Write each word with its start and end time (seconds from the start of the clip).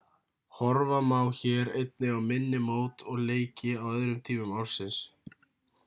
horfa 0.55 0.99
má 1.09 1.19
hér 1.39 1.65
einnig 1.81 2.13
á 2.17 2.19
minni 2.29 2.59
mót 2.67 2.95
og 3.09 3.15
leiki 3.27 3.71
á 3.83 3.85
öðrum 3.97 4.21
tímum 4.27 4.51
ársins 4.61 4.97